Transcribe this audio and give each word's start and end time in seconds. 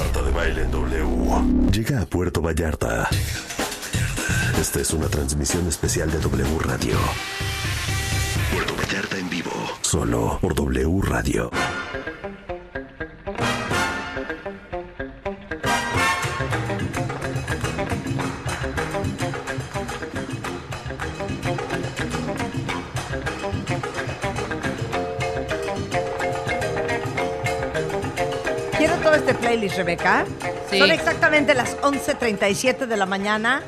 Marta 0.00 0.22
de 0.22 0.30
Baile 0.30 0.62
en 0.62 0.70
W. 0.70 1.70
Llega 1.72 2.00
a 2.00 2.06
Puerto 2.06 2.40
Vallarta. 2.40 3.06
Esta 4.58 4.80
es 4.80 4.94
una 4.94 5.08
transmisión 5.08 5.68
especial 5.68 6.10
de 6.10 6.18
W 6.20 6.58
Radio. 6.60 6.96
Puerto 8.50 8.74
Vallarta 8.76 9.18
en 9.18 9.28
vivo. 9.28 9.50
Solo 9.82 10.38
por 10.40 10.54
W 10.54 11.02
Radio. 11.02 11.50
Rebeca. 29.76 30.24
Sí. 30.70 30.78
Son 30.78 30.90
exactamente 30.90 31.54
las 31.54 31.76
11.37 31.80 32.86
de 32.86 32.96
la 32.96 33.06
mañana. 33.06 33.62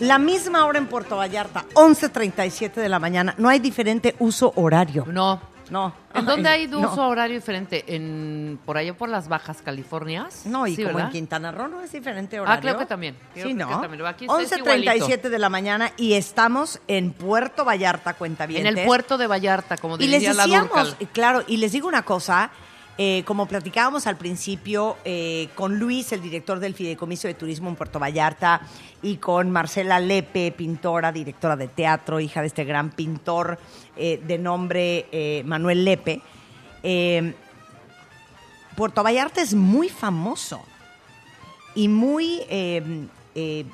La 0.00 0.18
misma 0.18 0.66
hora 0.66 0.78
en 0.78 0.86
Puerto 0.86 1.16
Vallarta, 1.16 1.64
11.37 1.74 2.74
de 2.74 2.88
la 2.88 2.98
mañana. 2.98 3.34
No 3.38 3.48
hay 3.48 3.60
diferente 3.60 4.16
uso 4.18 4.52
horario. 4.56 5.04
No. 5.08 5.40
No. 5.70 5.94
¿En 6.12 6.26
dónde 6.26 6.48
hay 6.50 6.66
No. 6.66 6.80
uso 6.80 7.06
horario 7.06 7.36
diferente? 7.36 7.84
¿En 7.96 8.58
por 8.66 8.76
allá 8.76 8.92
por 8.94 9.08
las 9.08 9.28
Bajas 9.28 9.62
Californias? 9.62 10.44
No, 10.44 10.66
y 10.66 10.76
Sí, 10.76 10.82
como 10.82 10.96
¿verdad? 10.96 11.06
en 11.08 11.12
Quintana 11.12 11.52
Roo 11.52 11.68
no 11.68 11.80
es 11.80 11.90
diferente 11.90 12.38
horario. 12.38 12.58
Ah, 12.58 12.60
creo 12.60 12.78
que 12.78 12.84
también. 12.86 13.16
Creo 13.32 13.46
Sí, 13.46 13.54
¿no? 13.54 13.80
también. 13.80 14.04
Aquí 14.04 14.26
está 14.26 14.36
11.37 14.36 15.30
de 15.30 15.38
la 15.38 15.48
mañana 15.48 15.92
y 15.96 16.14
estamos 16.14 16.80
en 16.86 17.12
Puerto 17.12 17.64
Vallarta, 17.64 18.12
cuenta 18.14 18.44
bien. 18.46 18.66
En 18.66 18.76
el 18.78 18.84
puerto 18.84 19.16
de 19.16 19.26
Vallarta, 19.26 19.78
como 19.78 19.96
Y 19.96 20.00
les 20.08 20.20
diría 20.20 20.34
la 20.34 20.42
decíamos, 20.42 20.70
Durcal. 20.90 21.08
claro, 21.12 21.44
y 21.46 21.56
les 21.56 21.72
digo 21.72 21.88
una 21.88 22.02
cosa, 22.04 22.50
eh, 22.96 23.22
como 23.26 23.46
platicábamos 23.46 24.06
al 24.06 24.16
principio 24.16 24.96
eh, 25.04 25.48
con 25.54 25.78
Luis, 25.78 26.12
el 26.12 26.22
director 26.22 26.60
del 26.60 26.74
Fideicomiso 26.74 27.26
de 27.26 27.34
Turismo 27.34 27.68
en 27.68 27.76
Puerto 27.76 27.98
Vallarta, 27.98 28.60
y 29.02 29.16
con 29.16 29.50
Marcela 29.50 29.98
Lepe, 29.98 30.52
pintora, 30.56 31.10
directora 31.10 31.56
de 31.56 31.68
teatro, 31.68 32.20
hija 32.20 32.40
de 32.40 32.46
este 32.46 32.64
gran 32.64 32.90
pintor 32.90 33.58
eh, 33.96 34.22
de 34.24 34.38
nombre 34.38 35.42
Manuel 35.44 35.84
Lepe. 35.84 36.22
Puerto 38.76 39.02
Vallarta 39.02 39.42
es 39.42 39.54
muy 39.54 39.88
famoso 39.88 40.62
y 41.74 41.88
muy 41.88 42.42
eh, 42.48 43.64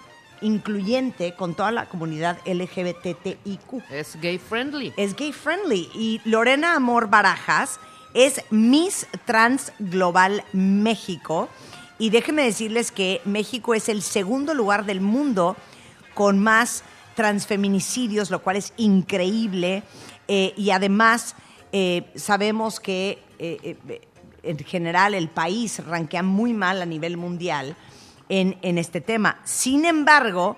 incluyente 0.40 1.34
con 1.34 1.54
toda 1.54 1.70
la 1.70 1.86
comunidad 1.86 2.38
LGBTIQ 2.46 3.82
Es 3.90 4.18
gay 4.20 4.38
friendly. 4.38 4.92
es 4.96 5.14
gay 5.14 5.32
friendly. 5.32 5.90
Y 5.94 6.20
Lorena 6.24 6.74
Amor 6.74 7.08
Barajas 7.10 7.78
es 8.14 8.42
Miss 8.50 9.06
Trans 9.24 9.72
Global 9.78 10.44
México. 10.52 11.48
Y 11.98 12.10
déjenme 12.10 12.42
decirles 12.42 12.92
que 12.92 13.20
México 13.24 13.74
es 13.74 13.88
el 13.88 14.02
segundo 14.02 14.54
lugar 14.54 14.86
del 14.86 15.00
mundo 15.00 15.56
con 16.14 16.38
más 16.38 16.82
transfeminicidios, 17.14 18.30
lo 18.30 18.42
cual 18.42 18.56
es 18.56 18.72
increíble. 18.76 19.82
Eh, 20.28 20.54
y 20.56 20.70
además 20.70 21.36
eh, 21.72 22.10
sabemos 22.14 22.80
que 22.80 23.22
eh, 23.38 23.76
en 24.42 24.58
general 24.58 25.14
el 25.14 25.28
país 25.28 25.84
ranquea 25.84 26.22
muy 26.22 26.54
mal 26.54 26.80
a 26.80 26.86
nivel 26.86 27.16
mundial 27.16 27.76
en, 28.28 28.58
en 28.62 28.78
este 28.78 29.00
tema. 29.00 29.40
Sin 29.44 29.84
embargo, 29.84 30.56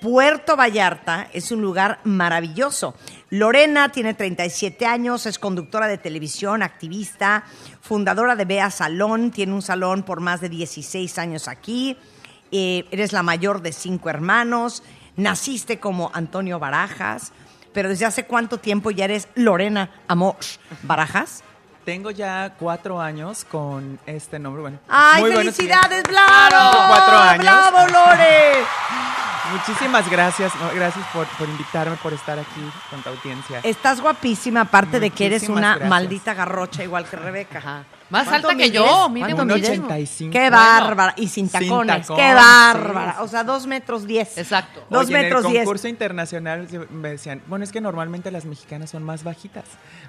Puerto 0.00 0.54
Vallarta 0.54 1.28
es 1.32 1.50
un 1.50 1.62
lugar 1.62 1.98
maravilloso. 2.04 2.94
Lorena 3.34 3.88
tiene 3.88 4.14
37 4.14 4.86
años, 4.86 5.26
es 5.26 5.40
conductora 5.40 5.88
de 5.88 5.98
televisión, 5.98 6.62
activista, 6.62 7.42
fundadora 7.80 8.36
de 8.36 8.44
Bea 8.44 8.70
Salón, 8.70 9.32
tiene 9.32 9.52
un 9.52 9.60
salón 9.60 10.04
por 10.04 10.20
más 10.20 10.40
de 10.40 10.48
16 10.48 11.18
años 11.18 11.48
aquí. 11.48 11.98
Eh, 12.52 12.86
eres 12.92 13.12
la 13.12 13.24
mayor 13.24 13.60
de 13.60 13.72
cinco 13.72 14.08
hermanos, 14.08 14.84
naciste 15.16 15.80
como 15.80 16.12
Antonio 16.14 16.60
Barajas, 16.60 17.32
pero 17.72 17.88
¿desde 17.88 18.04
hace 18.04 18.24
cuánto 18.24 18.58
tiempo 18.58 18.92
ya 18.92 19.06
eres 19.06 19.26
Lorena 19.34 19.90
Amor 20.06 20.36
Barajas? 20.84 21.42
Tengo 21.84 22.12
ya 22.12 22.54
cuatro 22.56 23.00
años 23.00 23.44
con 23.44 23.98
este 24.06 24.38
nombre. 24.38 24.62
Bueno, 24.62 24.78
¡Ay, 24.86 25.22
muy 25.22 25.32
felicidades! 25.32 26.04
Cuatro 26.08 27.18
años. 27.18 27.42
¡Bravo, 27.42 27.92
Lore! 27.92 28.64
Muchísimas 29.52 30.10
gracias. 30.10 30.52
no, 30.56 30.70
Gracias 30.74 31.04
por, 31.12 31.26
por 31.38 31.48
invitarme, 31.48 31.96
por 32.02 32.12
estar 32.12 32.38
aquí 32.38 32.60
con 32.90 33.02
tu 33.02 33.10
audiencia. 33.10 33.60
Estás 33.62 34.00
guapísima, 34.00 34.62
aparte 34.62 34.98
de 35.00 35.10
que 35.10 35.26
eres 35.26 35.48
una 35.48 35.70
gracias. 35.72 35.88
maldita 35.90 36.34
garrocha 36.34 36.82
igual 36.82 37.04
que 37.06 37.16
Rebeca. 37.16 37.58
Ajá. 37.58 37.84
Más 38.10 38.28
¿Cuánto 38.28 38.50
alta 38.50 38.62
que 38.62 38.70
yo, 38.70 39.08
mide 39.08 39.34
mismo. 39.34 39.52
85. 39.54 40.30
Qué 40.32 40.50
bárbara. 40.50 41.14
Y 41.16 41.28
sin 41.28 41.48
sin 41.48 41.68
tacones. 41.68 42.02
tacón, 42.02 42.16
qué 42.16 42.28
sí. 42.28 42.34
bárbara. 42.34 43.16
O 43.22 43.28
sea, 43.28 43.42
dos 43.44 43.66
metros 43.66 44.06
diez. 44.06 44.36
Exacto. 44.38 44.84
Dos 44.90 45.06
Oye, 45.06 45.12
metros 45.14 45.40
en 45.40 45.46
el 45.46 45.52
diez. 45.52 45.64
concurso 45.64 45.88
internacional 45.88 46.68
me 46.90 47.08
decían, 47.10 47.42
bueno, 47.46 47.64
es 47.64 47.72
que 47.72 47.80
normalmente 47.80 48.30
las 48.30 48.44
mexicanas 48.44 48.90
son 48.90 49.02
más 49.02 49.24
bajitas, 49.24 49.64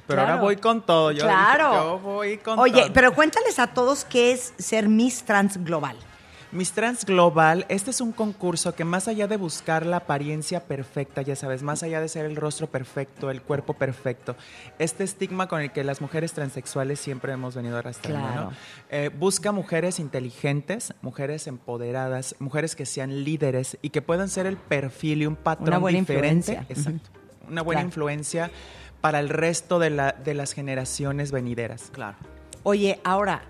pero 0.07 0.17
Claro. 0.19 0.33
ahora 0.33 0.41
voy 0.41 0.57
con 0.57 0.81
todo. 0.81 1.11
Yo 1.11 1.23
claro. 1.23 1.69
dije, 1.69 1.83
yo 1.83 1.99
voy 1.99 2.37
con 2.37 2.59
Oye, 2.59 2.81
todo. 2.83 2.93
pero 2.93 3.13
cuéntales 3.13 3.59
a 3.59 3.67
todos 3.67 4.05
qué 4.05 4.33
es 4.33 4.53
ser 4.57 4.87
Miss 4.89 5.23
Trans 5.23 5.63
Global. 5.63 5.95
Miss 6.55 6.71
Trans 6.71 7.03
Global, 7.03 7.65
este 7.67 7.89
es 7.91 7.99
un 7.99 8.13
concurso 8.13 8.73
que 8.75 8.85
más 8.85 9.09
allá 9.09 9.27
de 9.27 9.35
buscar 9.35 9.85
la 9.85 9.97
apariencia 9.97 10.61
perfecta, 10.63 11.21
ya 11.21 11.35
sabes, 11.35 11.63
más 11.63 11.83
allá 11.83 11.99
de 11.99 12.07
ser 12.07 12.23
el 12.23 12.37
rostro 12.37 12.67
perfecto, 12.67 13.29
el 13.29 13.41
cuerpo 13.41 13.73
perfecto, 13.73 14.37
este 14.79 15.03
estigma 15.03 15.49
con 15.49 15.59
el 15.59 15.73
que 15.73 15.83
las 15.83 15.99
mujeres 15.99 16.31
transexuales 16.31 17.01
siempre 17.01 17.33
hemos 17.33 17.55
venido 17.55 17.77
arrastrando, 17.77 18.19
Claro. 18.25 18.41
¿no? 18.51 18.57
Eh, 18.89 19.09
busca 19.09 19.51
mujeres 19.51 19.99
inteligentes, 19.99 20.93
mujeres 21.01 21.45
empoderadas, 21.47 22.35
mujeres 22.39 22.77
que 22.77 22.85
sean 22.85 23.25
líderes 23.25 23.77
y 23.81 23.89
que 23.89 24.01
puedan 24.01 24.29
ser 24.29 24.45
el 24.45 24.55
perfil 24.55 25.23
y 25.23 25.25
un 25.25 25.35
patrón 25.35 25.67
Una 25.67 25.77
buena 25.79 25.99
diferente. 25.99 26.53
influencia. 26.53 26.65
Exacto. 26.69 27.09
Una 27.49 27.63
buena 27.63 27.81
Claro. 27.81 27.87
influencia 27.89 28.51
para 29.01 29.19
el 29.19 29.27
resto 29.27 29.77
de, 29.77 29.89
la, 29.89 30.13
de 30.13 30.33
las 30.33 30.53
generaciones 30.53 31.33
venideras. 31.33 31.89
Claro. 31.91 32.15
Oye, 32.63 33.01
ahora, 33.03 33.41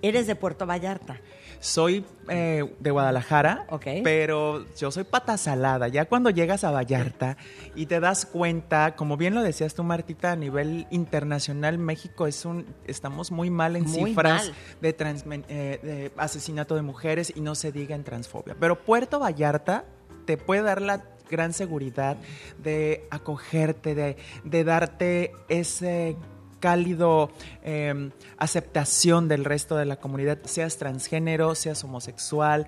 eres 0.00 0.26
de 0.26 0.36
Puerto 0.36 0.64
Vallarta. 0.66 1.18
Soy 1.60 2.04
eh, 2.28 2.64
de 2.80 2.90
Guadalajara, 2.90 3.66
pero 4.04 4.66
yo 4.76 4.90
soy 4.90 5.04
pata 5.04 5.36
salada. 5.36 5.88
Ya 5.88 6.04
cuando 6.04 6.30
llegas 6.30 6.64
a 6.64 6.70
Vallarta 6.70 7.36
y 7.74 7.86
te 7.86 8.00
das 8.00 8.26
cuenta, 8.26 8.94
como 8.96 9.16
bien 9.16 9.34
lo 9.34 9.42
decías 9.42 9.74
tú, 9.74 9.82
Martita, 9.82 10.32
a 10.32 10.36
nivel 10.36 10.86
internacional, 10.90 11.78
México 11.78 12.26
es 12.26 12.44
un, 12.44 12.66
estamos 12.86 13.30
muy 13.30 13.50
mal 13.50 13.76
en 13.76 13.84
Muy 13.84 14.10
cifras 14.10 14.48
mal. 14.48 14.54
de, 14.80 15.44
eh, 15.48 15.80
de 15.82 16.12
asesinato 16.16 16.74
de 16.74 16.82
mujeres 16.82 17.32
y 17.34 17.40
no 17.40 17.54
se 17.54 17.72
diga 17.72 17.94
en 17.94 18.04
transfobia. 18.04 18.56
Pero 18.58 18.78
Puerto 18.78 19.18
Vallarta 19.18 19.84
te 20.24 20.36
puede 20.36 20.62
dar 20.62 20.82
la 20.82 21.04
gran 21.30 21.52
seguridad 21.52 22.16
de 22.62 23.06
acogerte, 23.10 23.94
de, 23.94 24.16
de 24.44 24.64
darte 24.64 25.32
ese 25.48 26.16
cálido 26.66 27.30
eh, 27.62 28.10
aceptación 28.38 29.28
del 29.28 29.44
resto 29.44 29.76
de 29.76 29.84
la 29.84 30.00
comunidad, 30.00 30.38
seas 30.46 30.78
transgénero, 30.78 31.54
seas 31.54 31.84
homosexual. 31.84 32.66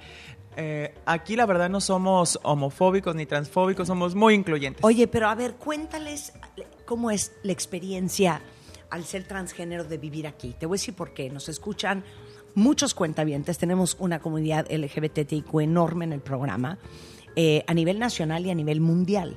Eh, 0.57 0.95
aquí 1.05 1.35
la 1.35 1.47
verdad 1.47 1.69
no 1.69 1.81
somos 1.81 2.39
homofóbicos 2.45 3.17
ni 3.17 3.27
transfóbicos, 3.27 3.89
somos 3.89 4.15
muy 4.15 4.35
incluyentes. 4.35 4.85
Oye, 4.85 5.09
pero 5.09 5.29
a 5.29 5.35
ver, 5.35 5.55
cuéntales 5.55 6.33
cómo 6.85 7.11
es 7.11 7.33
la 7.43 7.51
experiencia 7.51 8.41
al 8.89 9.05
ser 9.05 9.25
transgénero 9.25 9.83
de 9.83 9.99
vivir 9.99 10.29
aquí. 10.29 10.55
Te 10.57 10.67
voy 10.67 10.77
a 10.77 10.79
decir 10.79 10.95
por 10.95 11.13
qué. 11.13 11.29
Nos 11.29 11.49
escuchan 11.49 12.05
muchos 12.55 12.95
cuentavientes. 12.95 13.59
Tenemos 13.59 13.97
una 13.99 14.21
comunidad 14.21 14.71
LGBTIQ 14.71 15.59
enorme 15.61 16.05
en 16.05 16.13
el 16.13 16.21
programa, 16.21 16.79
eh, 17.35 17.65
a 17.67 17.75
nivel 17.75 17.99
nacional 17.99 18.47
y 18.47 18.51
a 18.51 18.55
nivel 18.55 18.81
mundial, 18.81 19.37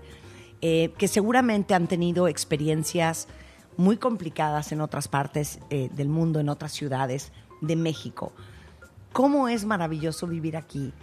eh, 0.62 0.92
que 1.00 1.08
seguramente 1.08 1.74
han 1.74 1.88
tenido 1.88 2.28
experiencias 2.28 3.28
muy 3.78 3.98
complicadas 3.98 4.72
en 4.72 4.82
otras 4.82 5.08
partes 5.08 5.60
eh, 5.70 5.90
del 5.94 6.10
mundo, 6.10 6.40
en 6.40 6.50
otras 6.50 6.72
ciudades 6.72 7.32
de 7.62 7.76
México. 7.76 8.34
¿Cómo 9.14 9.48
es 9.48 9.66
maravilloso 9.66 10.28
vivir 10.28 10.58
aquí 10.58 10.94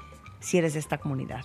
si 0.41 0.59
eres 0.59 0.75
de 0.75 0.81
esta 0.81 0.99
comunidad? 0.99 1.43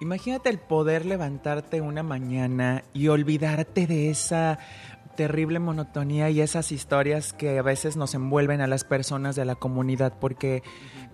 Imagínate 0.00 0.50
el 0.50 0.58
poder 0.58 1.06
levantarte 1.06 1.80
una 1.80 2.02
mañana 2.02 2.82
y 2.92 3.08
olvidarte 3.08 3.86
de 3.86 4.10
esa 4.10 4.58
terrible 5.14 5.58
monotonía 5.58 6.30
y 6.30 6.40
esas 6.40 6.72
historias 6.72 7.32
que 7.32 7.58
a 7.58 7.62
veces 7.62 7.96
nos 7.96 8.14
envuelven 8.14 8.60
a 8.60 8.66
las 8.66 8.84
personas 8.84 9.36
de 9.36 9.44
la 9.44 9.54
comunidad, 9.54 10.14
porque 10.20 10.62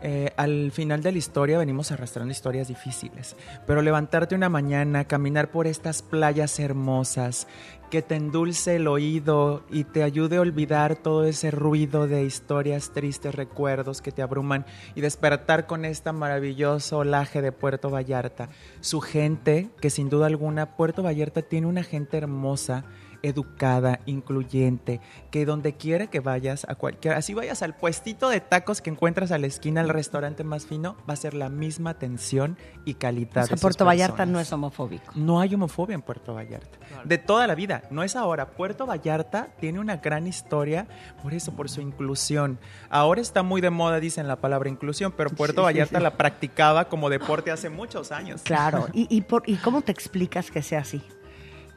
eh, 0.02 0.32
al 0.36 0.70
final 0.72 1.02
de 1.02 1.12
la 1.12 1.18
historia 1.18 1.58
venimos 1.58 1.90
arrastrando 1.90 2.32
historias 2.32 2.68
difíciles. 2.68 3.36
Pero 3.66 3.82
levantarte 3.82 4.34
una 4.34 4.48
mañana, 4.48 5.04
caminar 5.04 5.50
por 5.50 5.66
estas 5.66 6.02
playas 6.02 6.58
hermosas, 6.60 7.46
que 7.90 8.02
te 8.02 8.16
endulce 8.16 8.76
el 8.76 8.86
oído 8.86 9.64
y 9.70 9.84
te 9.84 10.02
ayude 10.02 10.36
a 10.36 10.40
olvidar 10.42 10.96
todo 10.96 11.24
ese 11.24 11.50
ruido 11.50 12.06
de 12.06 12.22
historias 12.24 12.92
tristes, 12.92 13.34
recuerdos 13.34 14.02
que 14.02 14.12
te 14.12 14.22
abruman 14.22 14.66
y 14.94 15.00
despertar 15.00 15.66
con 15.66 15.84
esta 15.84 16.12
maravilloso 16.12 16.98
olaje 16.98 17.40
de 17.40 17.52
Puerto 17.52 17.90
Vallarta. 17.90 18.50
Su 18.80 19.00
gente, 19.00 19.70
que 19.80 19.90
sin 19.90 20.10
duda 20.10 20.26
alguna 20.26 20.76
Puerto 20.76 21.02
Vallarta 21.02 21.42
tiene 21.42 21.66
una 21.66 21.82
gente 21.82 22.18
hermosa 22.18 22.84
educada, 23.22 24.00
incluyente, 24.06 25.00
que 25.30 25.44
donde 25.44 25.74
quiera 25.74 26.08
que 26.08 26.20
vayas, 26.20 26.66
a 26.68 26.74
cualquier, 26.74 27.14
así 27.14 27.34
vayas 27.34 27.62
al 27.62 27.74
puestito 27.76 28.28
de 28.28 28.40
tacos 28.40 28.80
que 28.80 28.90
encuentras 28.90 29.32
a 29.32 29.38
la 29.38 29.46
esquina, 29.46 29.80
al 29.80 29.88
restaurante 29.88 30.44
más 30.44 30.66
fino, 30.66 30.96
va 31.08 31.14
a 31.14 31.16
ser 31.16 31.34
la 31.34 31.48
misma 31.48 31.90
atención 31.90 32.56
y 32.84 32.94
calidad. 32.94 33.44
O 33.44 33.46
sea, 33.46 33.56
Puerto 33.56 33.84
Vallarta 33.84 34.26
no 34.26 34.40
es 34.40 34.52
homofóbico. 34.52 35.12
No 35.14 35.40
hay 35.40 35.54
homofobia 35.54 35.94
en 35.94 36.02
Puerto 36.02 36.34
Vallarta. 36.34 36.78
De 37.04 37.18
toda 37.18 37.46
la 37.46 37.54
vida, 37.54 37.82
no 37.90 38.02
es 38.02 38.16
ahora. 38.16 38.50
Puerto 38.50 38.86
Vallarta 38.86 39.48
tiene 39.60 39.80
una 39.80 39.96
gran 39.96 40.26
historia 40.26 40.86
por 41.22 41.34
eso, 41.34 41.52
por 41.52 41.68
su 41.68 41.80
inclusión. 41.80 42.58
Ahora 42.90 43.20
está 43.20 43.42
muy 43.42 43.60
de 43.60 43.70
moda, 43.70 44.00
dicen 44.00 44.28
la 44.28 44.36
palabra 44.36 44.68
inclusión, 44.68 45.12
pero 45.16 45.30
Puerto 45.30 45.62
Vallarta 45.62 46.00
la 46.00 46.16
practicaba 46.16 46.88
como 46.88 47.10
deporte 47.10 47.50
hace 47.50 47.70
muchos 47.70 48.12
años. 48.12 48.42
Claro. 48.42 48.88
¿Y, 48.92 49.06
y, 49.14 49.22
por, 49.22 49.42
¿Y 49.46 49.56
cómo 49.56 49.82
te 49.82 49.92
explicas 49.92 50.50
que 50.50 50.62
sea 50.62 50.80
así? 50.80 51.02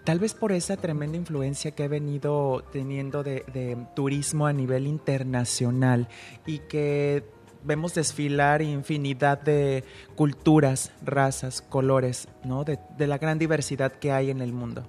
Tal 0.04 0.18
vez 0.18 0.34
por 0.34 0.52
esa 0.52 0.78
tremenda 0.78 1.18
influencia 1.18 1.72
que 1.72 1.84
he 1.84 1.88
venido 1.88 2.64
teniendo 2.72 3.24
de, 3.24 3.78
turismo 3.96 4.48
a 4.48 4.54
nivel 4.54 4.88
internacional 4.88 6.08
y 6.48 6.60
que 6.60 7.24
vemos 7.64 7.94
desfilar 7.94 8.64
infinidad 8.64 9.40
de 9.40 9.84
culturas, 10.16 10.92
razas, 11.04 11.62
colores, 11.62 12.28
¿no? 12.44 12.64
De, 12.64 12.80
la 12.98 13.20
gran 13.20 13.38
diversidad 13.38 13.92
que 13.92 14.12
hay 14.12 14.32
en 14.32 14.42
el 14.42 14.54
mundo. 14.54 14.88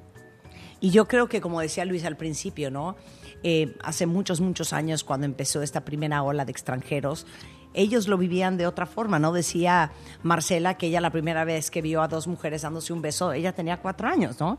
Y 0.81 0.91
yo 0.91 1.07
creo 1.07 1.29
que, 1.29 1.43
como 1.43 1.61
decía 1.61 1.85
Luis 1.85 2.05
al 2.07 2.17
principio, 2.17 2.71
¿no? 2.71 2.97
Eh, 3.43 3.77
hace 3.85 4.07
muchos, 4.07 4.41
muchos 4.41 4.73
años, 4.73 5.05
cuando 5.05 5.27
empezó 5.27 5.63
esta 5.63 5.85
primera 5.85 6.23
ola 6.23 6.47
de 6.47 6.53
extranjeros, 6.53 7.27
ellos 7.75 8.09
lo 8.09 8.19
vivían 8.19 8.57
de 8.57 8.67
otra 8.67 8.87
forma, 8.87 9.19
¿no? 9.19 9.33
Decía 9.33 9.93
Marcela 10.23 10.77
que 10.77 10.87
ella 10.89 11.01
la 11.01 11.11
primera 11.11 11.45
vez 11.45 11.71
que 11.71 11.83
vio 11.83 12.03
a 12.03 12.09
dos 12.09 12.27
mujeres 12.27 12.63
dándose 12.63 12.93
un 12.93 13.03
beso, 13.03 13.33
ella 13.33 13.53
tenía 13.53 13.79
cuatro 13.79 14.09
años, 14.09 14.39
¿no? 14.41 14.59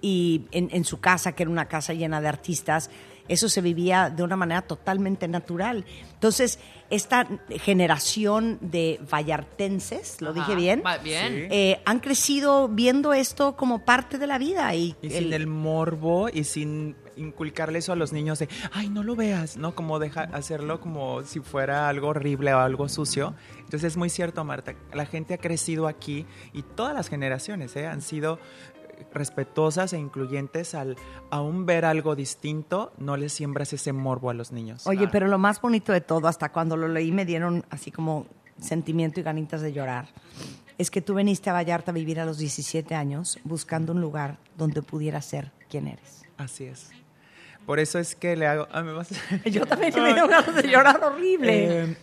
Y 0.00 0.46
en, 0.50 0.68
en 0.72 0.84
su 0.84 1.00
casa, 1.00 1.32
que 1.32 1.44
era 1.44 1.50
una 1.50 1.68
casa 1.68 1.92
llena 1.92 2.20
de 2.20 2.28
artistas, 2.28 2.90
eso 3.32 3.48
se 3.48 3.60
vivía 3.60 4.10
de 4.10 4.22
una 4.22 4.36
manera 4.36 4.62
totalmente 4.62 5.26
natural. 5.28 5.84
Entonces, 6.14 6.58
esta 6.90 7.26
generación 7.60 8.58
de 8.60 9.00
vallartenses, 9.10 10.20
¿lo 10.20 10.32
dije 10.32 10.54
bien? 10.54 10.82
Bien. 11.02 11.48
Eh, 11.50 11.80
han 11.86 12.00
crecido 12.00 12.68
viendo 12.68 13.14
esto 13.14 13.56
como 13.56 13.84
parte 13.84 14.18
de 14.18 14.26
la 14.26 14.38
vida. 14.38 14.74
Y, 14.74 14.94
y 15.00 15.10
sin 15.10 15.32
el 15.32 15.46
morbo 15.46 16.28
y 16.28 16.44
sin 16.44 16.96
inculcarle 17.16 17.78
eso 17.78 17.92
a 17.92 17.96
los 17.96 18.12
niños 18.12 18.38
de, 18.38 18.48
ay, 18.72 18.88
no 18.88 19.02
lo 19.02 19.16
veas, 19.16 19.56
¿no? 19.56 19.74
Como 19.74 19.98
deja, 19.98 20.22
hacerlo 20.32 20.80
como 20.80 21.22
si 21.24 21.40
fuera 21.40 21.88
algo 21.88 22.08
horrible 22.08 22.52
o 22.54 22.58
algo 22.58 22.88
sucio. 22.88 23.34
Entonces 23.58 23.84
es 23.84 23.96
muy 23.96 24.10
cierto, 24.10 24.44
Marta, 24.44 24.74
la 24.92 25.06
gente 25.06 25.34
ha 25.34 25.38
crecido 25.38 25.86
aquí 25.86 26.26
y 26.52 26.62
todas 26.62 26.94
las 26.94 27.08
generaciones 27.08 27.74
¿eh? 27.76 27.86
han 27.86 28.02
sido 28.02 28.38
respetuosas 29.12 29.92
e 29.92 29.98
incluyentes 29.98 30.74
al 30.74 30.96
aún 31.30 31.66
ver 31.66 31.84
algo 31.84 32.16
distinto, 32.16 32.92
no 32.98 33.16
le 33.16 33.28
siembras 33.28 33.72
ese 33.72 33.92
morbo 33.92 34.30
a 34.30 34.34
los 34.34 34.52
niños. 34.52 34.86
Oye, 34.86 35.08
pero 35.08 35.28
lo 35.28 35.38
más 35.38 35.60
bonito 35.60 35.92
de 35.92 36.00
todo, 36.00 36.28
hasta 36.28 36.50
cuando 36.50 36.76
lo 36.76 36.88
leí 36.88 37.12
me 37.12 37.24
dieron 37.24 37.64
así 37.70 37.90
como 37.90 38.26
sentimiento 38.60 39.20
y 39.20 39.22
ganitas 39.22 39.60
de 39.60 39.72
llorar, 39.72 40.08
es 40.78 40.90
que 40.90 41.00
tú 41.00 41.14
veniste 41.14 41.50
a 41.50 41.52
Vallarta 41.52 41.90
a 41.90 41.94
vivir 41.94 42.20
a 42.20 42.24
los 42.24 42.38
17 42.38 42.94
años 42.94 43.38
buscando 43.44 43.92
un 43.92 44.00
lugar 44.00 44.38
donde 44.56 44.82
pudieras 44.82 45.24
ser 45.24 45.52
quien 45.68 45.88
eres. 45.88 46.22
Así 46.36 46.64
es. 46.64 46.90
Por 47.66 47.78
eso 47.78 47.98
es 47.98 48.16
que 48.16 48.36
le 48.36 48.46
hago... 48.46 48.66
Ah, 48.72 48.84
Yo 49.46 49.66
también 49.66 49.94
me 50.02 50.14
dio 50.14 50.26
ganas 50.26 50.54
de 50.54 50.68
llorar 50.68 51.02
horrible. 51.02 51.82
Eh, 51.82 51.96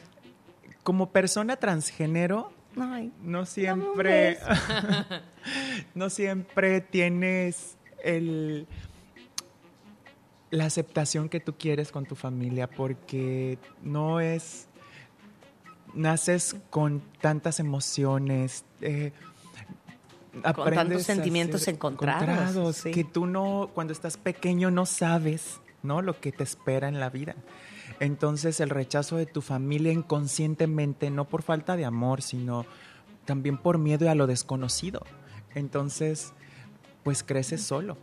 como 0.84 1.12
persona 1.12 1.58
transgénero, 1.58 2.52
no 2.76 3.46
siempre, 3.46 4.38
no 5.96 6.10
siempre 6.10 6.82
tienes 6.82 7.78
el, 8.04 8.68
la 10.52 10.66
aceptación 10.66 11.30
que 11.30 11.40
tú 11.40 11.56
quieres 11.58 11.92
con 11.92 12.06
tu 12.06 12.16
familia 12.16 12.68
porque 12.68 13.58
no 13.84 14.20
es, 14.20 14.68
naces 15.94 16.56
con 16.70 17.02
tantas 17.22 17.60
emociones. 17.60 18.64
Eh, 18.82 19.12
con 20.56 20.74
tantos 20.74 21.04
sentimientos 21.04 21.68
encontrados, 21.68 22.84
que 22.84 23.04
tú 23.04 23.26
no 23.26 23.72
cuando 23.74 23.94
estás 23.94 24.16
pequeño 24.16 24.70
no 24.70 24.86
sabes 24.86 25.60
no 25.82 26.02
lo 26.02 26.20
que 26.20 26.32
te 26.32 26.44
espera 26.44 26.88
en 26.88 27.00
la 27.00 27.10
vida 27.10 27.36
entonces 28.00 28.60
el 28.60 28.70
rechazo 28.70 29.18
de 29.18 29.26
tu 29.26 29.42
familia 29.42 29.92
inconscientemente, 29.92 31.10
no 31.10 31.26
por 31.26 31.42
falta 31.42 31.76
de 31.76 31.86
amor, 31.86 32.22
sino 32.22 32.66
también 33.26 33.58
por 33.58 33.78
miedo 33.78 34.10
a 34.10 34.16
lo 34.16 34.28
desconocido. 34.28 35.02
Entonces, 35.56 36.34
pues 37.04 37.24
creces 37.24 37.62
solo. 37.62 37.98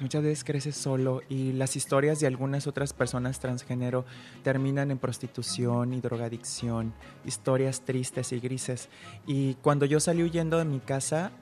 Muchas 0.00 0.22
veces 0.22 0.44
creces 0.44 0.76
solo 0.76 1.20
y 1.28 1.52
las 1.52 1.76
historias 1.76 2.20
de 2.20 2.26
algunas 2.26 2.66
otras 2.66 2.92
personas 2.92 3.40
transgénero 3.40 4.04
terminan 4.42 4.90
en 4.90 4.98
prostitución 4.98 5.92
y 5.92 6.00
drogadicción, 6.00 6.94
historias 7.24 7.82
tristes 7.82 8.32
y 8.32 8.40
grises. 8.40 8.88
Y 9.26 9.54
cuando 9.54 9.84
yo 9.84 10.00
salí 10.00 10.22
huyendo 10.22 10.58
de 10.58 10.64
mi 10.64 10.80
casa, 10.80 11.32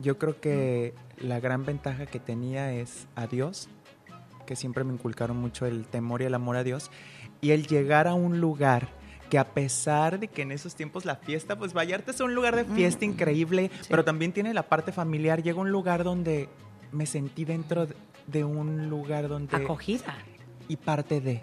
yo 0.00 0.16
creo 0.16 0.40
que 0.40 0.94
la 1.18 1.40
gran 1.40 1.64
ventaja 1.64 2.06
que 2.06 2.20
tenía 2.20 2.72
es 2.72 3.08
a 3.14 3.26
Dios 3.26 3.68
que 4.46 4.56
siempre 4.56 4.84
me 4.84 4.94
inculcaron 4.94 5.36
mucho 5.36 5.66
el 5.66 5.84
temor 5.86 6.22
y 6.22 6.24
el 6.24 6.34
amor 6.34 6.56
a 6.56 6.64
Dios, 6.64 6.90
y 7.40 7.50
el 7.50 7.66
llegar 7.66 8.06
a 8.08 8.14
un 8.14 8.40
lugar 8.40 8.88
que 9.28 9.38
a 9.38 9.44
pesar 9.44 10.18
de 10.18 10.28
que 10.28 10.42
en 10.42 10.52
esos 10.52 10.74
tiempos 10.74 11.04
la 11.04 11.16
fiesta, 11.16 11.58
pues 11.58 11.72
Vallarta 11.74 12.12
es 12.12 12.20
un 12.20 12.34
lugar 12.34 12.56
de 12.56 12.64
fiesta 12.64 13.04
increíble, 13.04 13.70
pero 13.88 14.04
también 14.04 14.32
tiene 14.32 14.54
la 14.54 14.62
parte 14.62 14.92
familiar, 14.92 15.42
llega 15.42 15.58
a 15.58 15.62
un 15.62 15.72
lugar 15.72 16.04
donde 16.04 16.48
me 16.92 17.06
sentí 17.06 17.44
dentro 17.44 17.88
de 18.26 18.44
un 18.44 18.88
lugar 18.88 19.28
donde... 19.28 19.56
Acogida. 19.56 20.16
Y 20.68 20.76
parte 20.76 21.20
de... 21.20 21.42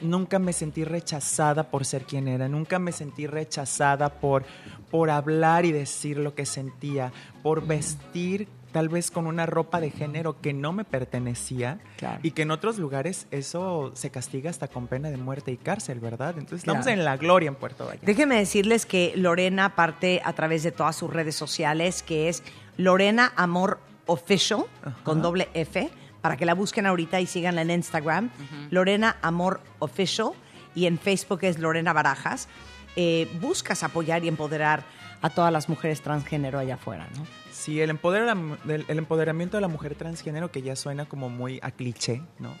nunca 0.00 0.38
me 0.38 0.52
sentí 0.52 0.84
rechazada 0.84 1.70
por 1.70 1.84
ser 1.84 2.04
quien 2.04 2.28
era, 2.28 2.48
nunca 2.48 2.78
me 2.78 2.92
sentí 2.92 3.26
rechazada 3.26 4.20
por, 4.20 4.44
por 4.90 5.10
hablar 5.10 5.64
y 5.64 5.72
decir 5.72 6.18
lo 6.18 6.34
que 6.34 6.46
sentía, 6.46 7.12
por 7.42 7.66
vestir 7.66 8.48
tal 8.72 8.88
vez 8.88 9.10
con 9.10 9.26
una 9.26 9.46
ropa 9.46 9.80
de 9.80 9.90
género 9.90 10.40
que 10.40 10.52
no 10.52 10.72
me 10.72 10.84
pertenecía 10.84 11.78
y 12.22 12.32
que 12.32 12.42
en 12.42 12.50
otros 12.50 12.78
lugares 12.78 13.26
eso 13.30 13.92
se 13.94 14.10
castiga 14.10 14.50
hasta 14.50 14.66
con 14.66 14.88
pena 14.88 15.10
de 15.10 15.18
muerte 15.18 15.52
y 15.52 15.56
cárcel, 15.58 16.00
¿verdad? 16.00 16.30
Entonces 16.30 16.60
estamos 16.60 16.86
en 16.86 17.04
la 17.04 17.16
gloria 17.16 17.48
en 17.48 17.54
Puerto 17.54 17.84
Vallarta. 17.84 18.06
Déjenme 18.06 18.36
decirles 18.36 18.86
que 18.86 19.12
Lorena 19.14 19.76
parte 19.76 20.22
a 20.24 20.32
través 20.32 20.62
de 20.62 20.72
todas 20.72 20.96
sus 20.96 21.12
redes 21.12 21.36
sociales, 21.36 22.02
que 22.02 22.28
es 22.28 22.42
Lorena 22.76 23.32
Amor 23.36 23.78
Official, 24.06 24.64
con 25.04 25.22
doble 25.22 25.48
F, 25.54 25.90
para 26.22 26.36
que 26.36 26.46
la 26.46 26.54
busquen 26.54 26.86
ahorita 26.86 27.20
y 27.20 27.26
síganla 27.26 27.62
en 27.62 27.70
Instagram, 27.70 28.30
Lorena 28.70 29.16
Amor 29.22 29.60
Official, 29.78 30.30
y 30.74 30.86
en 30.86 30.98
Facebook 30.98 31.40
es 31.42 31.58
Lorena 31.58 31.92
Barajas. 31.92 32.48
Eh, 32.96 33.28
buscas 33.40 33.82
apoyar 33.82 34.24
y 34.24 34.28
empoderar 34.28 34.84
a 35.20 35.30
todas 35.30 35.52
las 35.52 35.68
mujeres 35.68 36.02
transgénero 36.02 36.58
allá 36.58 36.74
afuera, 36.74 37.08
¿no? 37.16 37.41
Sí, 37.62 37.80
el, 37.80 37.90
el 37.90 38.98
empoderamiento 38.98 39.56
de 39.56 39.60
la 39.60 39.68
mujer 39.68 39.94
transgénero, 39.94 40.50
que 40.50 40.62
ya 40.62 40.74
suena 40.74 41.04
como 41.04 41.30
muy 41.30 41.60
a 41.62 41.70
cliché, 41.70 42.20
¿no? 42.40 42.56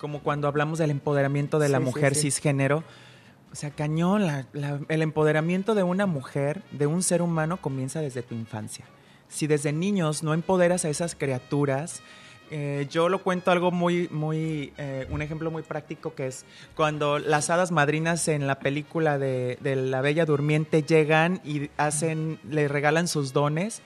Como 0.00 0.22
cuando 0.22 0.48
hablamos 0.48 0.78
del 0.78 0.90
empoderamiento 0.90 1.58
de 1.58 1.68
la 1.68 1.80
mujer 1.80 2.14
cisgénero. 2.14 2.82
O 3.52 3.54
sea, 3.54 3.68
cañón, 3.68 4.46
el 4.88 5.02
empoderamiento 5.02 5.74
de 5.74 5.82
una 5.82 6.06
mujer, 6.06 6.62
de 6.70 6.86
un 6.86 7.02
ser 7.02 7.20
humano, 7.20 7.58
comienza 7.58 8.00
desde 8.00 8.22
tu 8.22 8.34
infancia. 8.34 8.86
Si 9.28 9.46
desde 9.46 9.74
niños 9.74 10.22
no 10.22 10.32
empoderas 10.32 10.86
a 10.86 10.88
esas 10.88 11.14
criaturas, 11.14 12.00
eh, 12.50 12.86
yo 12.90 13.10
lo 13.10 13.22
cuento 13.22 13.50
algo 13.50 13.70
muy, 13.70 14.08
muy, 14.10 14.72
eh, 14.78 15.06
un 15.10 15.20
ejemplo 15.20 15.50
muy 15.50 15.62
práctico 15.62 16.14
que 16.14 16.28
es 16.28 16.46
cuando 16.74 17.18
las 17.18 17.50
hadas 17.50 17.70
madrinas 17.70 18.28
en 18.28 18.46
la 18.46 18.60
película 18.60 19.18
de, 19.18 19.58
de, 19.60 19.76
La 19.76 20.00
Bella 20.00 20.24
Durmiente 20.24 20.82
llegan 20.82 21.42
y 21.44 21.68
hacen, 21.76 22.38
le 22.48 22.66
regalan 22.66 23.08
sus 23.08 23.34
dones 23.34 23.82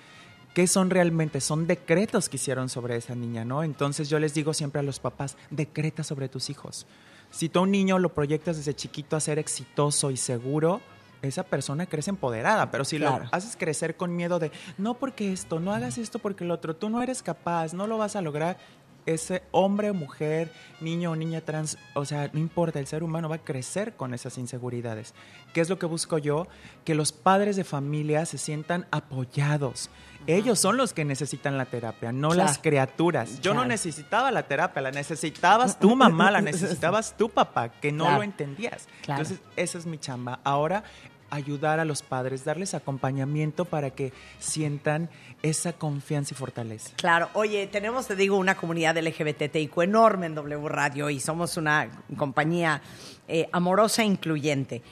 ¿Qué 0.55 0.67
son 0.67 0.91
realmente? 0.91 1.41
Son 1.41 1.67
decretos 1.67 2.29
que 2.29 2.37
hicieron 2.37 2.69
sobre 2.69 2.97
esa 2.97 3.15
niña, 3.15 3.45
¿no? 3.45 3.63
Entonces 3.63 4.11
yo 4.11 4.19
les 4.19 4.35
digo 4.35 4.53
siempre 4.53 4.81
a 4.81 4.83
los 4.83 5.01
papás, 5.01 5.37
decreta 5.51 6.05
sobre 6.05 6.29
tus 6.29 6.51
hijos. 6.51 6.87
Si 7.31 7.49
tú 7.49 7.61
a 7.61 7.63
un 7.63 7.71
niño 7.71 7.99
lo 7.99 8.13
proyectas 8.13 8.59
desde 8.59 8.75
chiquito 8.75 9.17
a 9.17 9.21
ser 9.21 9.39
exitoso 9.39 10.11
y 10.11 10.19
seguro, 10.19 10.83
esa 11.23 11.45
persona 11.45 11.87
crece 11.87 12.11
empoderada, 12.11 12.71
pero 12.71 12.85
si 12.85 12.99
lo 12.99 13.21
haces 13.31 13.57
crecer 13.57 13.97
con 13.97 14.15
miedo 14.15 14.39
de, 14.39 14.51
no 14.77 14.95
porque 14.95 15.33
esto, 15.33 15.61
no 15.61 15.73
hagas 15.73 15.97
esto 15.97 16.19
porque 16.19 16.45
el 16.45 16.51
otro, 16.51 16.77
tú 16.77 16.91
no 16.91 17.03
eres 17.03 17.23
capaz, 17.23 17.73
no 17.73 17.87
lo 17.87 17.97
vas 17.97 18.17
a 18.17 18.23
lograr, 18.23 18.59
ese 19.07 19.43
hombre 19.51 19.91
o 19.91 19.95
mujer, 19.95 20.53
niño 20.81 21.13
o 21.13 21.17
niña 21.17 21.41
trans, 21.41 21.79
o 21.95 22.05
sea, 22.05 22.31
no 22.33 22.39
importa, 22.39 22.79
el 22.79 22.87
ser 22.87 23.03
humano 23.03 23.29
va 23.29 23.37
a 23.37 23.45
crecer 23.45 23.95
con 23.95 24.15
esas 24.15 24.39
inseguridades. 24.39 25.15
¿Qué 25.53 25.61
es 25.61 25.69
lo 25.69 25.79
que 25.79 25.87
busco 25.87 26.19
yo? 26.19 26.47
Que 26.85 26.95
los 26.95 27.13
padres 27.13 27.57
de 27.57 27.65
familia 27.65 28.27
se 28.27 28.39
sientan 28.39 28.87
apoyados. 28.91 29.91
Ellos 30.27 30.61
son 30.61 30.77
los 30.77 30.93
que 30.93 31.05
necesitan 31.05 31.59
la 31.59 31.65
terapia, 31.65 32.13
no 32.13 32.33
las 32.33 32.59
criaturas. 32.59 33.41
Yo 33.41 33.55
no 33.55 33.65
necesitaba 33.65 34.31
la 34.31 34.45
terapia, 34.45 34.81
la 34.81 34.93
necesitabas 34.93 35.79
tu 35.81 35.97
mamá, 35.97 36.31
la 36.31 36.41
necesitabas 36.43 37.17
tu 37.17 37.29
papá, 37.29 37.71
que 37.71 37.91
no 37.91 38.11
lo 38.11 38.23
entendías. 38.23 38.87
Entonces, 39.09 39.41
esa 39.57 39.79
es 39.79 39.87
mi 39.87 39.99
chamba. 39.99 40.39
Ahora 40.45 40.85
ayudar 41.33 41.81
a 41.81 41.87
los 41.87 42.03
padres, 42.03 42.45
darles 42.45 42.75
acompañamiento 42.75 43.65
para 43.65 43.91
que 43.91 44.13
sientan 44.39 45.09
esa 45.43 45.73
confianza 45.73 46.35
y 46.35 46.37
fortaleza. 46.37 46.91
Claro, 46.97 47.31
oye, 47.33 47.67
tenemos, 47.67 48.07
te 48.07 48.15
digo, 48.15 48.37
una 48.37 48.55
comunidad 48.55 48.99
LGBTIQ 48.99 49.81
enorme 49.81 50.27
en 50.27 50.35
W 50.35 50.69
Radio 50.69 51.09
y 51.09 51.21
somos 51.21 51.57
una 51.57 51.91
compañía 52.19 52.83
eh, 53.29 53.49
amorosa 53.51 54.03
e 54.03 54.07
incluyente. 54.07 54.83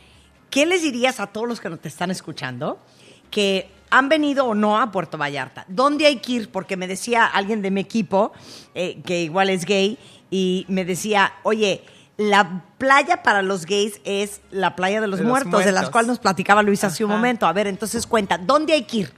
¿Qué 0.49 0.65
les 0.65 0.83
dirías 0.83 1.21
a 1.21 1.27
todos 1.27 1.47
los 1.47 1.61
que 1.61 1.69
nos 1.69 1.81
te 1.81 1.89
están 1.89 2.11
escuchando 2.11 2.79
que 3.31 3.69
han 3.91 4.09
venido 4.09 4.47
o 4.47 4.55
no 4.55 4.81
a 4.81 4.91
Puerto 4.91 5.19
Vallarta? 5.19 5.67
¿Dónde 5.69 6.07
hay 6.07 6.17
que 6.17 6.33
ir? 6.33 6.51
Porque 6.51 6.79
me 6.79 6.89
decía 6.89 7.27
alguien 7.27 7.61
de 7.61 7.71
mi 7.71 7.83
equipo, 7.83 8.33
eh, 8.75 9.03
que 9.05 9.23
igual 9.23 9.51
es 9.51 9.67
gay, 9.67 9.99
y 10.31 10.65
me 10.69 10.87
decía, 10.87 11.35
oye, 11.43 11.83
la 12.21 12.65
playa 12.77 13.23
para 13.23 13.41
los 13.41 13.65
gays 13.65 13.99
es 14.05 14.43
la 14.51 14.77
playa 14.77 15.01
de 15.01 15.07
los, 15.07 15.21
De 15.21 15.25
los 15.25 15.31
muertos, 15.31 15.65
de 15.65 15.73
las 15.73 15.89
cuales 15.89 16.09
nos 16.09 16.19
platicaba 16.19 16.63
Luis 16.63 16.85
hace 16.85 17.03
un 17.03 17.11
momento. 17.11 17.47
A 17.47 17.53
ver, 17.55 17.67
entonces 17.67 18.07
cuenta, 18.07 18.37
¿dónde 18.37 18.75
hay 18.75 18.83
que 18.83 18.97
ir? 18.99 19.13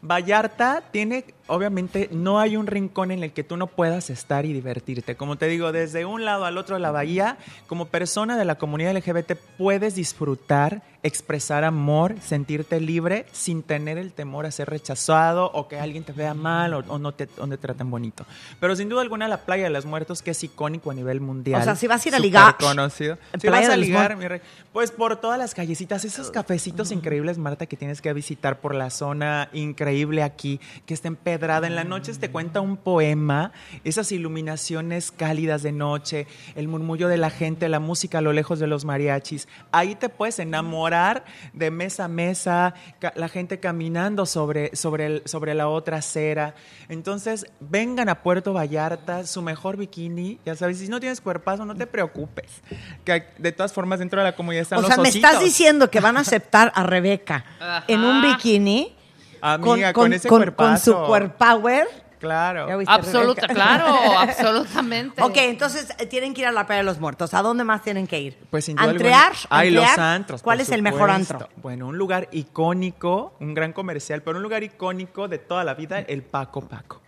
Vallarta 0.00 0.82
tiene, 0.90 1.26
obviamente, 1.52 2.08
no 2.10 2.40
hay 2.40 2.56
un 2.56 2.66
rincón 2.66 3.10
en 3.10 3.22
el 3.22 3.32
que 3.32 3.44
tú 3.44 3.58
no 3.58 3.66
puedas 3.66 4.08
estar 4.08 4.46
y 4.46 4.54
divertirte. 4.54 5.16
Como 5.16 5.36
te 5.36 5.46
digo, 5.48 5.70
desde 5.70 6.06
un 6.06 6.24
lado 6.24 6.46
al 6.46 6.56
otro 6.56 6.76
de 6.76 6.80
la 6.80 6.90
bahía, 6.90 7.36
como 7.66 7.86
persona 7.86 8.38
de 8.38 8.46
la 8.46 8.54
comunidad 8.54 8.96
LGBT, 8.96 9.32
puedes 9.58 9.94
disfrutar, 9.94 10.82
expresar 11.02 11.64
amor, 11.64 12.14
sentirte 12.22 12.80
libre 12.80 13.26
sin 13.32 13.62
tener 13.62 13.98
el 13.98 14.12
temor 14.12 14.46
a 14.46 14.50
ser 14.50 14.70
rechazado 14.70 15.50
o 15.52 15.68
que 15.68 15.78
alguien 15.78 16.04
te 16.04 16.12
vea 16.12 16.32
mal 16.32 16.72
o, 16.72 16.78
o 16.88 16.98
no 16.98 17.12
te, 17.12 17.28
o 17.38 17.46
te 17.46 17.58
traten 17.58 17.90
bonito. 17.90 18.24
Pero 18.58 18.74
sin 18.74 18.88
duda 18.88 19.02
alguna, 19.02 19.28
la 19.28 19.38
Playa 19.38 19.64
de 19.64 19.70
los 19.70 19.84
Muertos, 19.84 20.22
que 20.22 20.30
es 20.30 20.42
icónico 20.42 20.90
a 20.90 20.94
nivel 20.94 21.20
mundial. 21.20 21.60
O 21.60 21.64
sea, 21.64 21.76
si 21.76 21.86
vas 21.86 22.04
a 22.06 22.08
ir 22.08 22.14
a 22.14 22.18
ligar, 22.18 22.56
conocido. 22.56 23.18
Si 23.34 23.46
Playa 23.46 23.68
vas 23.68 23.74
a 23.74 23.76
ligar, 23.76 24.16
mi 24.16 24.26
rey, 24.26 24.40
pues 24.72 24.90
por 24.90 25.16
todas 25.16 25.38
las 25.38 25.54
callecitas, 25.54 26.04
esos 26.06 26.30
cafecitos 26.30 26.92
increíbles, 26.92 27.36
Marta, 27.36 27.66
que 27.66 27.76
tienes 27.76 28.00
que 28.00 28.10
visitar 28.14 28.60
por 28.60 28.74
la 28.74 28.88
zona 28.88 29.50
increíble 29.52 30.22
aquí, 30.22 30.60
que 30.86 30.94
está 30.94 31.08
empedrada. 31.42 31.66
En 31.66 31.74
la 31.74 31.84
noche 31.84 32.12
te 32.14 32.30
cuenta 32.30 32.60
un 32.60 32.76
poema, 32.76 33.50
esas 33.84 34.12
iluminaciones 34.12 35.10
cálidas 35.10 35.62
de 35.62 35.72
noche, 35.72 36.26
el 36.54 36.68
murmullo 36.68 37.08
de 37.08 37.16
la 37.16 37.30
gente, 37.30 37.68
la 37.68 37.80
música 37.80 38.18
a 38.18 38.20
lo 38.20 38.32
lejos 38.32 38.58
de 38.60 38.66
los 38.68 38.84
mariachis. 38.84 39.48
Ahí 39.72 39.94
te 39.96 40.08
puedes 40.08 40.38
enamorar 40.38 41.24
de 41.52 41.70
mesa 41.70 42.04
a 42.04 42.08
mesa, 42.08 42.74
la 43.16 43.28
gente 43.28 43.58
caminando 43.58 44.24
sobre, 44.26 44.74
sobre, 44.76 45.06
el- 45.06 45.22
sobre 45.24 45.54
la 45.54 45.68
otra 45.68 45.96
acera. 45.98 46.54
Entonces, 46.88 47.46
vengan 47.60 48.08
a 48.08 48.22
Puerto 48.22 48.52
Vallarta, 48.52 49.26
su 49.26 49.42
mejor 49.42 49.76
bikini, 49.76 50.38
ya 50.46 50.54
sabes, 50.54 50.78
si 50.78 50.88
no 50.88 51.00
tienes 51.00 51.20
cuerpazo, 51.20 51.64
no 51.64 51.74
te 51.74 51.86
preocupes. 51.86 52.62
Que 53.04 53.24
de 53.38 53.50
todas 53.52 53.72
formas, 53.72 53.98
dentro 53.98 54.20
de 54.20 54.24
la 54.24 54.36
comunidad 54.36 54.62
están 54.62 54.78
O 54.78 54.82
los 54.82 54.88
sea, 54.88 54.96
me 55.02 55.08
ositos. 55.08 55.28
estás 55.30 55.42
diciendo 55.42 55.90
que 55.90 55.98
van 56.00 56.16
a 56.16 56.20
aceptar 56.20 56.70
a 56.74 56.82
Rebeca 56.84 57.44
en 57.88 58.00
un 58.00 58.22
bikini 58.22 58.94
Amiga, 59.42 59.92
con 59.92 60.12
ese 60.12 60.28
con 60.28 60.38
su 60.38 60.44
cuerpazo. 60.44 61.04
cuerpower. 61.06 61.88
Claro. 62.20 62.68
¿Ya 62.68 62.76
viste, 62.76 62.94
Absoluta, 62.94 63.48
claro, 63.48 63.84
absolutamente. 64.20 65.20
Ok, 65.20 65.36
entonces 65.38 65.88
eh, 65.98 66.06
tienen 66.06 66.32
que 66.34 66.42
ir 66.42 66.46
a 66.46 66.52
la 66.52 66.64
Playa 66.66 66.78
de 66.82 66.84
los 66.84 67.00
Muertos. 67.00 67.34
¿A 67.34 67.42
dónde 67.42 67.64
más 67.64 67.82
tienen 67.82 68.06
que 68.06 68.20
ir? 68.20 68.38
Pues 68.48 68.64
sin 68.66 68.76
duda 68.76 68.90
¿Antrear? 68.90 69.32
alguna- 69.32 69.46
Ay, 69.50 69.70
los 69.72 69.98
antros. 69.98 70.40
¿Cuál 70.42 70.60
es 70.60 70.70
el 70.70 70.82
mejor 70.82 71.10
antro? 71.10 71.48
Bueno, 71.56 71.88
un 71.88 71.98
lugar 71.98 72.28
icónico, 72.30 73.34
un 73.40 73.54
gran 73.54 73.72
comercial, 73.72 74.22
pero 74.22 74.36
un 74.36 74.44
lugar 74.44 74.62
icónico 74.62 75.26
de 75.26 75.38
toda 75.38 75.64
la 75.64 75.74
vida, 75.74 75.98
el 75.98 76.22
Paco 76.22 76.60
Paco. 76.60 77.01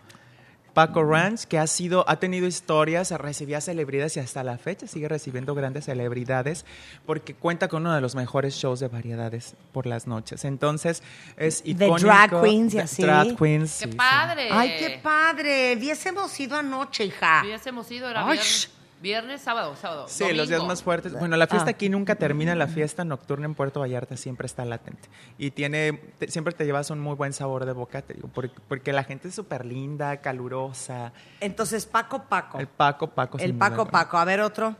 Paco 0.75 1.05
Ranch, 1.05 1.45
que 1.45 1.57
ha 1.57 1.67
sido, 1.67 2.03
ha 2.07 2.17
tenido 2.19 2.45
historias, 2.47 3.09
recibía 3.11 3.61
celebridades 3.61 4.17
y 4.17 4.19
hasta 4.19 4.43
la 4.43 4.57
fecha 4.57 4.87
sigue 4.87 5.07
recibiendo 5.07 5.55
grandes 5.55 5.85
celebridades 5.85 6.65
porque 7.05 7.33
cuenta 7.33 7.69
con 7.69 7.83
uno 7.83 7.95
de 7.95 8.01
los 8.01 8.13
mejores 8.13 8.55
shows 8.55 8.81
de 8.81 8.89
variedades 8.89 9.55
por 9.71 9.87
las 9.87 10.05
noches. 10.05 10.43
Entonces, 10.43 11.01
es 11.37 11.63
De 11.63 11.71
icónico. 11.71 11.99
drag 12.07 12.41
queens 12.41 12.73
y 12.73 12.77
de 12.77 12.83
así. 12.83 13.01
Drag 13.03 13.35
queens. 13.37 13.79
¡Qué 13.79 13.85
sí, 13.85 13.91
sí. 13.91 13.97
padre! 13.97 14.49
Ay, 14.51 14.75
qué 14.77 14.99
padre. 15.01 15.75
Hubiésemos 15.77 16.37
ido 16.39 16.57
anoche, 16.57 17.05
hija. 17.05 17.41
Hubiésemos 17.45 17.89
ido, 17.89 18.09
era 18.09 18.19
Ay, 18.27 18.33
viernes, 18.33 18.69
viernes, 19.01 19.41
sábado, 19.41 19.75
sábado. 19.75 20.05
Sí, 20.07 20.33
los 20.33 20.47
días 20.49 20.63
más 20.63 20.81
fuertes. 20.83 21.13
Bueno, 21.13 21.37
la 21.37 21.47
fiesta 21.47 21.67
Ah. 21.69 21.71
aquí 21.71 21.89
nunca 21.89 22.15
termina, 22.15 22.55
la 22.55 22.67
fiesta 22.67 23.05
nocturna 23.05 23.45
en 23.45 23.53
Puerto 23.55 23.79
Vallarta 23.79 24.17
siempre 24.17 24.45
está 24.47 24.65
latente. 24.65 25.07
Y 25.37 25.51
tiene, 25.51 25.93
te- 26.17 26.29
siempre 26.31 26.53
te 26.53 26.65
llevas 26.65 26.89
un 26.89 26.99
muy 26.99 27.15
buen 27.15 27.33
sabor 27.33 27.65
de 27.65 27.73
boca, 27.73 28.01
te 28.01 28.13
digo, 28.15 28.29
porque, 28.33 28.55
porque 28.67 28.93
la 28.93 29.03
gente 29.03 29.27
es 29.27 29.35
súper 29.35 29.65
linda, 29.65 30.17
calurosa. 30.17 31.13
Entonces, 31.39 31.85
Paco 31.85 32.23
Paco. 32.23 32.57
El 32.59 32.67
Paco 32.67 33.07
Paco. 33.11 33.37
El 33.37 33.53
Paco. 33.53 33.85
Paco. 33.85 34.17
A 34.17 34.25
ver, 34.25 34.41
otro. 34.41 34.75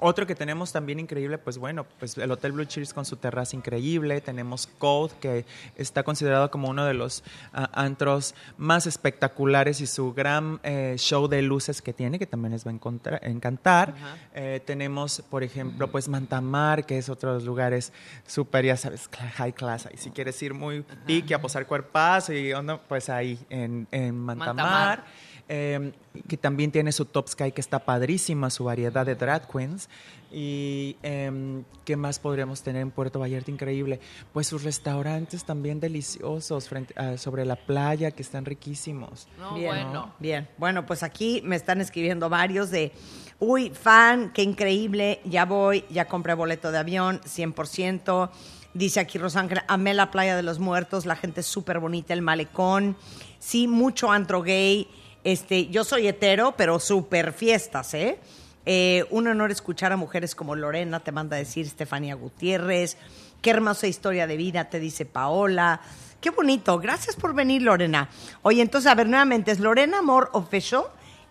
Otro 0.00 0.26
que 0.26 0.34
tenemos 0.34 0.72
también 0.72 1.00
increíble, 1.00 1.38
pues 1.38 1.58
bueno, 1.58 1.86
pues 1.98 2.16
el 2.18 2.30
Hotel 2.30 2.52
Blue 2.52 2.64
Cheers 2.64 2.94
con 2.94 3.04
su 3.04 3.16
terraza 3.16 3.56
increíble. 3.56 4.20
Tenemos 4.20 4.66
Code, 4.78 5.14
que 5.20 5.44
está 5.76 6.02
considerado 6.02 6.50
como 6.50 6.68
uno 6.68 6.84
de 6.84 6.94
los 6.94 7.22
ah, 7.52 7.70
antros 7.72 8.34
más 8.56 8.86
espectaculares 8.86 9.80
y 9.80 9.86
su 9.86 10.12
gran 10.12 10.60
eh, 10.62 10.94
show 10.98 11.28
de 11.28 11.42
luces 11.42 11.82
que 11.82 11.92
tiene, 11.92 12.18
que 12.18 12.26
también 12.26 12.52
les 12.52 12.66
va 12.66 12.70
a 12.70 13.28
encantar. 13.28 13.94
Eh, 14.34 14.60
tenemos, 14.64 15.22
por 15.28 15.42
ejemplo, 15.42 15.88
pues 15.88 16.08
Mantamar, 16.08 16.86
que 16.86 16.98
es 16.98 17.08
otro 17.08 17.30
de 17.30 17.34
los 17.36 17.44
lugares 17.44 17.92
súper, 18.26 18.64
ya 18.64 18.76
sabes, 18.76 19.08
high 19.36 19.52
class. 19.52 19.88
Y 19.92 19.96
si 19.96 20.10
quieres 20.10 20.40
ir 20.42 20.54
muy 20.54 20.84
pique 21.06 21.34
a 21.34 21.40
posar 21.40 21.66
cuerpazo 21.66 22.32
y 22.32 22.52
onda, 22.52 22.80
pues 22.80 23.08
ahí 23.08 23.38
en, 23.50 23.86
en 23.90 24.18
Mantamar. 24.18 24.56
Mantamar. 24.56 25.27
Eh, 25.48 25.92
que 26.26 26.36
también 26.36 26.70
tiene 26.70 26.92
su 26.92 27.04
Top 27.04 27.28
Sky, 27.28 27.52
que 27.52 27.60
está 27.60 27.78
padrísima, 27.78 28.50
su 28.50 28.64
variedad 28.64 29.06
de 29.06 29.14
drag 29.14 29.48
queens. 29.50 29.88
Y 30.30 30.96
em, 31.02 31.64
qué 31.86 31.96
más 31.96 32.18
podríamos 32.18 32.62
tener 32.62 32.82
en 32.82 32.90
Puerto 32.90 33.18
Vallarta 33.18 33.50
increíble. 33.50 34.00
Pues 34.32 34.46
sus 34.46 34.62
restaurantes 34.62 35.44
también 35.44 35.80
deliciosos 35.80 36.68
frente, 36.68 36.92
ah, 36.98 37.16
sobre 37.16 37.46
la 37.46 37.56
playa, 37.56 38.10
que 38.10 38.22
están 38.22 38.44
riquísimos. 38.44 39.26
No, 39.38 39.54
Bien, 39.54 39.68
bueno. 39.68 40.14
Bien. 40.18 40.48
Bueno, 40.58 40.84
pues 40.84 41.02
aquí 41.02 41.40
me 41.44 41.56
están 41.56 41.80
escribiendo 41.80 42.28
varios 42.28 42.70
de, 42.70 42.92
uy, 43.38 43.70
fan, 43.70 44.32
qué 44.34 44.42
increíble, 44.42 45.20
ya 45.24 45.46
voy, 45.46 45.84
ya 45.88 46.06
compré 46.06 46.34
boleto 46.34 46.70
de 46.70 46.78
avión, 46.78 47.20
100%. 47.22 48.30
Dice 48.74 49.00
aquí 49.00 49.16
Rosángel, 49.16 49.62
amé 49.66 49.94
la 49.94 50.10
playa 50.10 50.36
de 50.36 50.42
los 50.42 50.58
muertos, 50.58 51.06
la 51.06 51.16
gente 51.16 51.40
es 51.40 51.46
súper 51.46 51.78
bonita, 51.78 52.12
el 52.12 52.20
malecón. 52.20 52.96
Sí, 53.38 53.66
mucho 53.66 54.10
antro 54.10 54.42
gay. 54.42 54.88
Este, 55.24 55.66
yo 55.68 55.84
soy 55.84 56.08
hetero, 56.08 56.54
pero 56.56 56.78
súper 56.78 57.32
fiestas, 57.32 57.94
¿eh? 57.94 58.18
Eh, 58.66 59.06
un 59.10 59.26
honor 59.26 59.50
escuchar 59.50 59.92
a 59.92 59.96
mujeres 59.96 60.34
como 60.34 60.54
Lorena, 60.54 61.00
te 61.00 61.10
manda 61.10 61.36
a 61.36 61.38
decir 61.38 61.66
Estefanía 61.66 62.14
Gutiérrez. 62.14 62.98
Qué 63.40 63.50
hermosa 63.50 63.86
historia 63.86 64.26
de 64.26 64.36
vida, 64.36 64.68
te 64.68 64.78
dice 64.78 65.06
Paola. 65.06 65.80
Qué 66.20 66.30
bonito. 66.30 66.78
Gracias 66.78 67.16
por 67.16 67.34
venir, 67.34 67.62
Lorena. 67.62 68.08
Oye, 68.42 68.60
entonces, 68.60 68.90
a 68.90 68.94
ver, 68.94 69.08
nuevamente, 69.08 69.52
es 69.52 69.60
Lorena 69.60 70.00
Amor 70.00 70.30
Official 70.32 70.82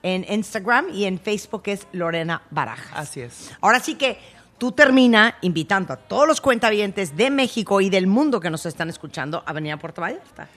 en 0.01 0.25
Instagram 0.27 0.89
y 0.93 1.05
en 1.05 1.19
Facebook 1.19 1.63
es 1.65 1.87
Lorena 1.91 2.41
Barajas. 2.49 2.91
Así 2.93 3.21
es. 3.21 3.51
Ahora 3.61 3.79
sí 3.79 3.95
que 3.95 4.17
tú 4.57 4.71
termina 4.71 5.37
invitando 5.41 5.93
a 5.93 5.97
todos 5.97 6.27
los 6.27 6.41
cuentavientes 6.41 7.15
de 7.15 7.29
México 7.29 7.81
y 7.81 7.89
del 7.89 8.07
mundo 8.07 8.39
que 8.39 8.49
nos 8.49 8.65
están 8.65 8.89
escuchando 8.89 9.43
a 9.45 9.53
venir 9.53 9.73
a 9.73 9.77
Puerto 9.77 10.01
Vallarta. 10.01 10.47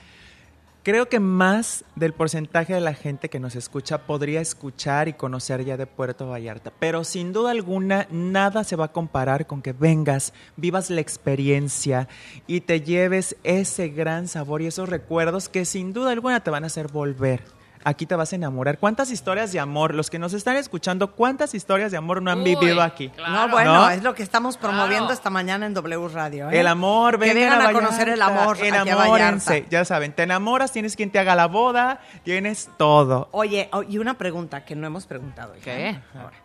Creo 0.82 1.10
que 1.10 1.20
más 1.20 1.84
del 1.94 2.14
porcentaje 2.14 2.72
de 2.72 2.80
la 2.80 2.94
gente 2.94 3.28
que 3.28 3.38
nos 3.38 3.54
escucha 3.54 4.06
podría 4.06 4.40
escuchar 4.40 5.08
y 5.08 5.12
conocer 5.12 5.62
ya 5.62 5.76
de 5.76 5.86
Puerto 5.86 6.26
Vallarta, 6.26 6.72
pero 6.78 7.04
sin 7.04 7.34
duda 7.34 7.50
alguna 7.50 8.06
nada 8.10 8.64
se 8.64 8.76
va 8.76 8.86
a 8.86 8.92
comparar 8.92 9.46
con 9.46 9.60
que 9.60 9.74
vengas, 9.74 10.32
vivas 10.56 10.88
la 10.88 11.02
experiencia 11.02 12.08
y 12.46 12.62
te 12.62 12.80
lleves 12.80 13.36
ese 13.44 13.90
gran 13.90 14.26
sabor 14.26 14.62
y 14.62 14.68
esos 14.68 14.88
recuerdos 14.88 15.50
que 15.50 15.66
sin 15.66 15.92
duda 15.92 16.12
alguna 16.12 16.40
te 16.40 16.50
van 16.50 16.64
a 16.64 16.68
hacer 16.68 16.88
volver. 16.88 17.59
Aquí 17.82 18.04
te 18.04 18.14
vas 18.14 18.30
a 18.32 18.36
enamorar. 18.36 18.78
¿Cuántas 18.78 19.10
historias 19.10 19.52
de 19.52 19.58
amor? 19.60 19.94
Los 19.94 20.10
que 20.10 20.18
nos 20.18 20.34
están 20.34 20.56
escuchando, 20.56 21.12
¿cuántas 21.12 21.54
historias 21.54 21.90
de 21.90 21.96
amor 21.96 22.20
no 22.20 22.30
han 22.30 22.40
Uy, 22.40 22.54
vivido 22.54 22.82
aquí? 22.82 23.08
claro. 23.08 23.32
No, 23.32 23.48
bueno, 23.48 23.74
¿No? 23.74 23.90
es 23.90 24.02
lo 24.02 24.14
que 24.14 24.22
estamos 24.22 24.58
promoviendo 24.58 25.06
Claro. 25.06 25.14
esta 25.14 25.30
mañana 25.30 25.64
en 25.64 25.72
W 25.72 26.08
Radio. 26.08 26.50
¿eh? 26.50 26.60
El 26.60 26.66
amor, 26.66 27.18
Que 27.18 27.32
vengan 27.32 27.58
vengan 27.58 27.62
a, 27.62 27.68
a, 27.70 27.72
conocer 27.72 28.10
el 28.10 28.20
amor. 28.20 28.56
aquí 28.58 28.66
a 28.66 28.82
Enamórense, 28.82 29.64
ya 29.70 29.86
saben, 29.86 30.12
te 30.12 30.24
enamoras, 30.24 30.72
tienes 30.72 30.94
quien 30.94 31.10
te 31.10 31.18
haga 31.18 31.34
la 31.34 31.46
boda, 31.46 32.00
tienes 32.22 32.68
todo. 32.76 33.28
Oye, 33.32 33.70
oh, 33.72 33.82
y 33.82 33.96
una 33.96 34.14
pregunta 34.18 34.62
que 34.66 34.76
no 34.76 34.86
hemos 34.86 35.06
preguntado. 35.06 35.56
hija. 35.56 35.64
¿Qué? 35.64 35.98
Ahora. 36.14 36.36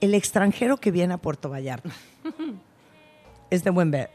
El 0.00 0.14
extranjero 0.14 0.76
que 0.78 0.90
viene 0.90 1.14
a 1.14 1.18
Puerto 1.18 1.50
Vallarta 1.50 1.90
es 3.50 3.64
de 3.64 3.70
buen 3.70 3.90
ver. 3.90 4.10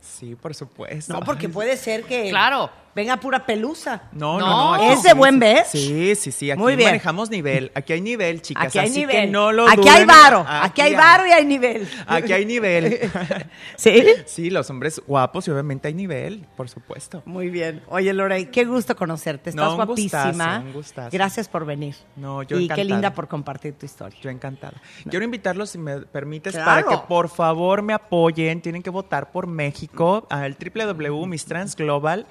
Sí, 0.00 0.34
por 0.36 0.54
supuesto. 0.54 1.12
No, 1.12 1.20
porque 1.20 1.48
puede 1.48 1.76
ser 1.76 2.04
que... 2.04 2.30
Claro, 2.30 2.70
Venga, 2.94 3.16
pura 3.16 3.46
pelusa. 3.46 4.02
No, 4.12 4.38
no, 4.38 4.46
No. 4.46 4.74
aquí 4.74 4.84
¿Es 4.92 5.02
de 5.02 5.14
buen 5.14 5.38
beige? 5.38 5.64
Sí, 5.64 6.14
sí, 6.14 6.30
sí. 6.30 6.50
Aquí 6.50 6.60
Muy 6.60 6.76
bien. 6.76 6.88
manejamos 6.90 7.30
nivel. 7.30 7.72
Aquí 7.74 7.94
hay 7.94 8.00
nivel, 8.02 8.42
chicas. 8.42 8.66
Aquí 8.66 8.78
hay 8.78 8.88
así 8.90 8.98
nivel. 9.00 9.16
que 9.16 9.26
no 9.28 9.50
lo 9.50 9.66
aquí 9.68 9.88
hay 9.88 10.04
varo. 10.04 10.44
Aquí, 10.46 10.80
hay 10.82 10.90
hay- 10.90 10.96
varo 10.96 11.26
y 11.26 11.30
hay 11.32 11.44
nivel. 11.46 11.88
Aquí 12.06 12.32
hay 12.32 12.44
nivel. 12.44 13.00
¿Sí? 13.76 14.04
sí, 14.26 14.50
los 14.50 14.68
hombres 14.70 15.00
guapos 15.06 15.48
y 15.48 15.50
obviamente 15.50 15.88
hay 15.88 15.94
nivel, 15.94 16.46
por 16.56 16.68
supuesto. 16.68 17.22
Muy 17.24 17.48
bien. 17.48 17.82
Oye, 17.88 18.12
Lore, 18.12 18.50
qué 18.50 18.64
gusto 18.64 18.94
conocerte. 18.94 19.50
Estás 19.50 19.64
No, 19.64 19.70
un 19.70 19.76
guapísima. 19.76 20.26
gustazo, 20.28 20.60
un 20.66 20.72
gustazo. 20.72 21.08
Gracias 21.12 21.48
por 21.48 21.64
venir. 21.64 21.94
No, 22.16 22.42
yo 22.42 22.58
Y 22.58 22.68
qué 22.68 22.84
linda 22.84 23.12
por 23.14 23.26
compartir 23.28 23.72
tu 23.74 23.86
historia. 23.86 24.18
Yo 24.20 24.28
encantada. 24.30 24.74
Quiero 25.08 25.24
invitarlos, 25.24 25.70
si 25.70 25.78
me 25.78 26.00
permites, 26.00 26.52
Claro. 26.52 26.66
para 26.66 26.82
que 27.00 27.06
por 27.08 27.28
favor 27.30 27.80
me 27.82 27.94
apoyen. 27.94 28.60
Tienen 28.60 28.82
que 28.82 28.90
votar 28.90 29.32
por 29.32 29.46
México 29.46 30.26
al 30.30 30.56
www 30.58 31.26
Miss 31.26 31.46
Trans 31.46 31.74
Global 31.76 32.26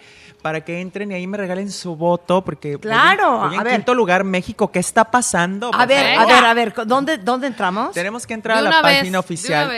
para 0.52 0.66
que 0.66 0.82
entren 0.82 1.10
y 1.14 1.16
ahí 1.16 1.26
me 1.28 1.38
regalen 1.38 1.72
su 1.72 1.96
voto 1.96 2.44
porque 2.44 2.76
voy 2.76 2.76
en- 2.76 2.82
Claro, 2.82 3.40
voy 3.40 3.54
en, 3.54 3.60
a 3.62 3.64
ver. 3.64 3.74
quinto 3.76 3.94
lugar 3.96 4.26
México. 4.26 4.70
¿Qué 4.70 4.80
está 4.80 5.06
pasando? 5.06 5.72
A 5.74 5.86
ver, 5.86 6.18
favor. 6.18 6.30
a 6.34 6.36
ver, 6.36 6.46
a 6.46 6.54
ver, 6.54 6.74
¿dónde, 6.86 7.18
dónde 7.20 7.48
entramos? 7.48 7.94
Tenemos 7.94 8.28
que 8.28 8.34
entrar 8.34 8.58
a 8.58 8.62
la 8.62 8.82
vez, 8.82 8.98
página 9.00 9.20
oficial 9.20 9.70
una 9.70 9.74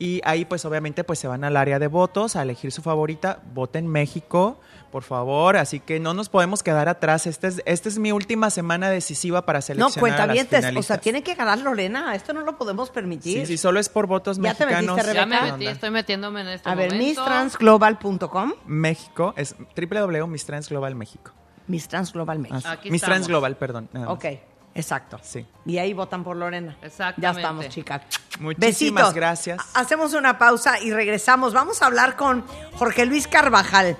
y 0.00 0.20
ahí 0.24 0.44
pues 0.44 0.64
obviamente 0.64 1.04
pues 1.04 1.20
se 1.20 1.28
van 1.28 1.44
al 1.44 1.56
área 1.56 1.78
de 1.78 1.86
votos 1.86 2.34
a 2.34 2.42
elegir 2.42 2.72
su 2.72 2.82
favorita, 2.82 3.40
voten 3.54 3.86
México, 3.86 4.58
por 4.90 5.04
favor, 5.04 5.56
así 5.56 5.78
que 5.78 6.00
no 6.00 6.14
nos 6.14 6.28
podemos 6.28 6.64
quedar 6.64 6.88
atrás, 6.88 7.28
esta 7.28 7.46
es, 7.46 7.62
esta 7.66 7.88
es 7.88 7.98
mi 7.98 8.10
última 8.10 8.50
semana 8.50 8.90
decisiva 8.90 9.46
para 9.46 9.58
No, 9.58 9.62
seleccionar 9.62 9.92
a 9.96 10.00
cuenta 10.00 10.26
bien, 10.26 10.76
o 10.76 10.82
sea, 10.82 10.98
tiene 10.98 11.22
que 11.22 11.34
ganar 11.36 11.58
Lorena. 11.60 12.16
Esto 12.16 12.32
no 12.32 12.40
lo 12.40 12.56
podemos 12.58 12.90
permitir. 12.90 13.40
Sí, 13.40 13.46
sí, 13.46 13.56
solo 13.58 13.78
es 13.78 13.88
por 13.88 14.08
votos 14.08 14.38
¿Ya 14.38 14.54
te 14.54 14.64
mexicanos. 14.66 14.96
metiste, 14.96 15.14
Ya 15.14 15.26
me 15.26 15.42
metí, 15.52 15.66
estoy 15.68 15.90
metiéndome 15.90 16.40
en 16.40 16.48
este 16.48 16.68
A 16.68 16.74
ver, 16.74 16.90
momento. 16.92 17.06
misstransglobal.com. 17.06 18.52
México 18.66 19.34
es 19.36 19.54
www 19.76 20.26
Miss 20.26 20.44
Trans 20.46 20.68
Global 20.68 20.94
México. 20.96 21.32
Miss 21.66 21.86
Trans 21.86 22.12
Global 22.12 22.38
México. 22.40 22.60
Ah, 22.64 22.72
Aquí 22.72 22.90
Miss 22.90 23.02
Trans 23.02 23.20
estamos. 23.20 23.28
Global, 23.28 23.56
perdón. 23.56 23.88
Ok, 24.08 24.24
exacto. 24.74 25.18
Sí. 25.22 25.46
Y 25.66 25.78
ahí 25.78 25.92
votan 25.92 26.22
por 26.24 26.36
Lorena. 26.36 26.76
Exactamente. 26.82 27.22
Ya 27.22 27.30
estamos, 27.30 27.68
chicas. 27.68 28.02
Muchísimas 28.38 29.04
Besitos. 29.04 29.14
gracias. 29.14 29.58
Ha- 29.74 29.80
Hacemos 29.80 30.14
una 30.14 30.38
pausa 30.38 30.80
y 30.80 30.92
regresamos. 30.92 31.52
Vamos 31.52 31.82
a 31.82 31.86
hablar 31.86 32.16
con 32.16 32.44
Jorge 32.76 33.06
Luis 33.06 33.26
Carvajal. 33.28 33.96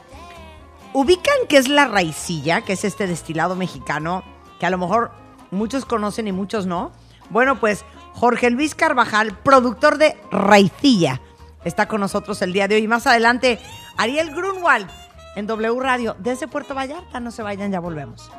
¿Ubican 0.92 1.34
qué 1.48 1.56
es 1.58 1.68
la 1.68 1.86
raicilla? 1.86 2.62
Que 2.62 2.72
es 2.72 2.84
este 2.84 3.06
destilado 3.06 3.54
mexicano 3.56 4.24
que 4.58 4.66
a 4.66 4.70
lo 4.70 4.78
mejor 4.78 5.12
muchos 5.50 5.84
conocen 5.84 6.26
y 6.28 6.32
muchos 6.32 6.66
no. 6.66 6.92
Bueno, 7.30 7.60
pues 7.60 7.84
Jorge 8.14 8.50
Luis 8.50 8.74
Carvajal, 8.74 9.36
productor 9.38 9.98
de 9.98 10.16
Raicilla, 10.32 11.20
está 11.64 11.86
con 11.86 12.00
nosotros 12.00 12.42
el 12.42 12.52
día 12.52 12.66
de 12.66 12.74
hoy. 12.74 12.88
Más 12.88 13.06
adelante, 13.06 13.60
Ariel 13.96 14.34
Grunwald 14.34 14.88
en 15.36 15.46
W 15.46 15.78
Radio 15.80 16.16
desde 16.18 16.48
Puerto 16.48 16.74
Vallarta. 16.74 17.20
No 17.20 17.30
se 17.30 17.42
vayan, 17.42 17.70
ya 17.70 17.78
volvemos. 17.78 18.30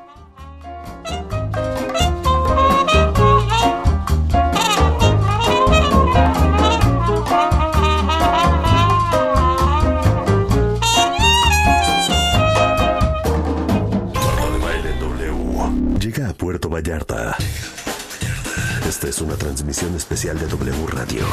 Puerto 16.51 16.67
Vallarta. 16.67 17.37
Esta 18.85 19.07
es 19.07 19.21
una 19.21 19.37
transmisión 19.37 19.95
especial 19.95 20.37
de 20.37 20.47
W 20.47 20.85
Radio. 20.87 21.23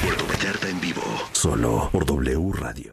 Puerto 0.00 0.24
Vallarta 0.28 0.68
en 0.68 0.80
vivo. 0.80 1.02
Solo 1.32 1.88
por 1.90 2.06
W 2.06 2.52
Radio. 2.52 2.92